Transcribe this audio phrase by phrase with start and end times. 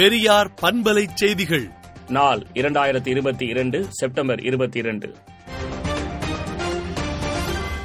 [0.00, 1.68] பெரியார் பண்பலை செய்திகள்.
[2.08, 5.14] நாள் இரண்டாயிரத்தி இருபத்தி இரண்டு செப்டம்பர் இருபத்தி இரண்டு.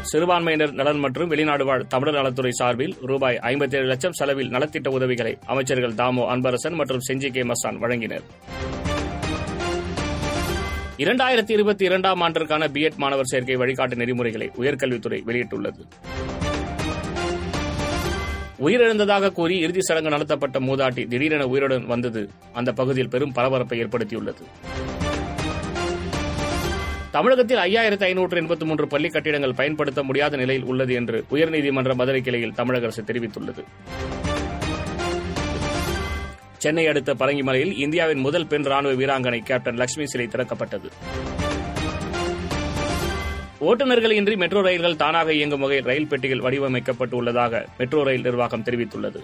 [0.01, 5.37] சிறுபான்மையினர் நலன் மற்றும் வெளிநாடு வாழ் தமிழர் நலத்துறை சார்பில் ரூபாய் ஐம்பத்தி ஏழு லட்சம் செலவில் நலத்திட்ட உதவிகளை
[5.45, 8.23] அமைச்சர்கள் தாமோ அன்பரசன் மற்றும் செஞ்சி கே மஸ்தான் வழங்கினர்.
[10.97, 15.85] இரண்டாயிரத்தி இருபத்தி இரண்டாம் ஆண்டிற்கான பிஎட் மாணவர் சேர்க்கை வழிகாட்டு நெறிமுறைகளை உயர்கல்வித்துறை வெளியிட்டுள்ளது.
[18.59, 22.29] உயிரிழந்ததாக கூறி இறுதிச் சடங்கு நடத்தப்பட்ட மூதாட்டி திடீரென உயிருடன் வந்தது.
[22.53, 24.43] அந்த பகுதியில் பெரும் பரபரப்பை ஏற்படுத்தியுள்ளது.
[27.11, 32.53] தமிழகத்தில் ஐயாயிரத்து ஐநூற்று எண்பத்தி மூன்று பள்ளி கட்டிடங்கள் பயன்படுத்த முடியாத நிலையில் உள்ளது என்று உயர்நீதிமன்ற மதுரை கிளையில்
[32.53, 33.63] தமிழக அரசு தெரிவித்துள்ளது.
[36.57, 40.89] சென்னை அடுத்த பரங்கிமலையில் இந்தியாவின் முதல் பெண் ராணுவ வீராங்கனை கேப்டன் லட்சுமி சிலை திறக்கப்பட்டது.
[43.65, 49.19] ஓட்டுநர்கள் இன்றி மெட்ரோ ரயில்கள் தானாக இயங்கும் வகையில் ரயில் பெட்டிகள் வடிவமைக்கப்பட்டு உள்ளதாக மெட்ரோ ரயில் நிர்வாகம் தெரிவித்துள்ளது.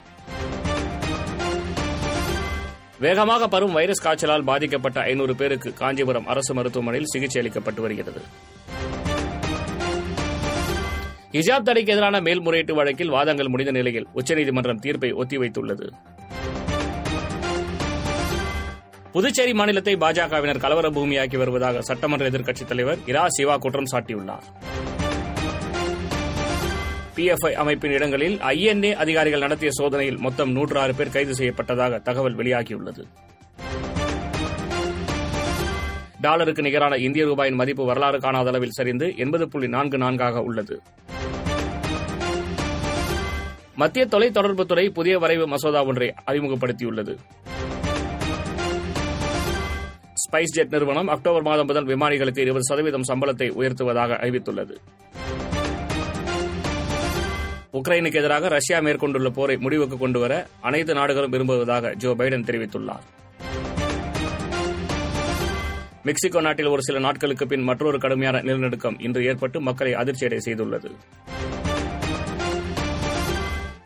[2.99, 8.21] வேகமாக பரும் வைரஸ் காய்ச்சலால் பாதிக்கப்பட்ட ஐநூறு பேருக்கு காஞ்சிபுரம் அரசு மருத்துவமனையில் சிகிச்சை அளிக்கப்பட்டு வருகிறது.
[11.31, 15.89] ஹிஜாப் தடைக்கு எதிரான மேல்முறையீட்டு வழக்கில் வாதங்கள் முடிந்த நிலையில் உச்சநீதிமன்றம் தீர்ப்பை ஒத்திவைத்துள்ளது.
[19.13, 24.45] புதுச்சேரி மாநிலத்தை பாஜகவினர் கலவர பூமியாக்கி வருவதாக சட்டமன்ற எதிர்க்கட்சித் தலைவர் இரா சிவா குற்றம் சாட்டியுள்ளார்.
[27.15, 33.03] பிஎஃப்ஐ அமைப்பின் இடங்களில் ஐஎன்ஏ அதிகாரிகள் நடத்திய சோதனையில் மொத்தம் நூற்று ஆறு பேர் கைது செய்யப்பட்டதாக தகவல் வெளியாகியுள்ளது.
[36.21, 40.81] டாலருக்கு நிகரான இந்திய ரூபாயின் மதிப்பு வரலாறு காணாத அளவில் சரிந்து எண்பது புள்ளி நான்கு நான்காக உள்ளது.
[43.75, 47.17] மத்திய தொலைத்தொடர்புத்துறை புதிய வரைவு மசோதா ஒன்றை அறிமுகப்படுத்தியுள்ளது.
[50.31, 54.75] ஸ்பைஸ் ஜெட் நிறுவனம் அக்டோபர் மாதம் முதல் விமானிகளுக்கு இருபது சதவீதம் சம்பளத்தை உயர்த்துவதாக அறிவித்துள்ளது.
[57.79, 63.03] உக்ரைனுக்கு எதிராக ரஷ்யா மேற்கொண்டுள்ள போரை முடிவுக்கு கொண்டுவர அனைத்து நாடுகளும் விரும்புவதாக ஜோ பைடன் தெரிவித்துள்ளார்.
[66.03, 70.91] மெக்சிகோ நாட்டில் ஒரு சில நாட்களுக்கு பின் மற்றொரு கடுமையான நிலநடுக்கம் இன்று ஏற்பட்டு மக்களை அதிர்ச்சியடை செய்துள்ளது.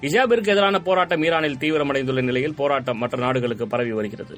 [0.02, 4.38] இஜாபிற்கு எதிரான போராட்டம் ஈரானில் தீவிரமடைந்துள்ள நிலையில் போராட்டம் மற்ற நாடுகளுக்கு பரவி வருகிறது.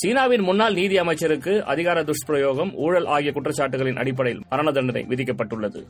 [0.00, 5.80] சீனாவின் முன்னாள் நீதி அமைச்சருக்கு அதிகார துஷ்பிரயோகம் ஊழல் ஆகிய குற்றச்சாட்டுகளின் அடிப்படையில் மரண தண்டனை விதிக்கப்பட்டுள்ளது.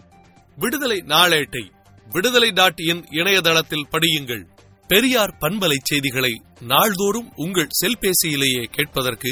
[0.56, 1.64] விடுதலை நாளேட்டை
[2.12, 4.44] விடுதலை டாட் இன் இணையதளத்தில் படியுங்கள்.
[4.88, 9.30] பெரியார் பண்பலை செய்திகளை நாள்தோறும் உங்கள் செல்பேசியிலேயே கேட்பதற்கு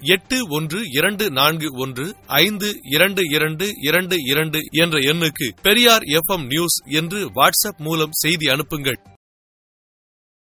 [0.00, 6.78] எட்டு ஒன்று இரண்டு நான்கு ஒன்று ஐந்து இரண்டு இரண்டு இரண்டு இரண்டு என்ற எண்ணுக்கு பெரியார் எஃப்எம் நியூஸ்
[6.86, 8.98] என்று வாட்ஸ்அப் மூலம் செய்தி அனுப்புங்கள்.